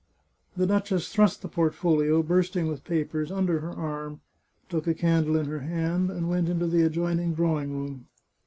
The 0.57 0.65
duchess 0.65 1.09
thrust 1.13 1.43
the 1.43 1.47
portfolio, 1.47 2.23
bursting 2.23 2.65
with 2.67 2.83
papers, 2.83 3.31
under 3.31 3.59
her 3.59 3.69
arm, 3.71 4.21
took 4.67 4.87
a 4.87 4.95
candle 4.95 5.37
in 5.37 5.45
her 5.45 5.59
hand, 5.59 6.09
and 6.09 6.27
went 6.27 6.49
into 6.49 6.65
the 6.65 6.81
adjoining 6.81 7.35
drawing 7.35 7.71
room. 7.71 8.07